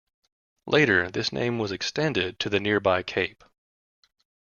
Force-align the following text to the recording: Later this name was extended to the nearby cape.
Later 0.65 1.11
this 1.11 1.31
name 1.31 1.59
was 1.59 1.71
extended 1.71 2.39
to 2.39 2.49
the 2.49 2.59
nearby 2.59 3.03
cape. 3.03 3.43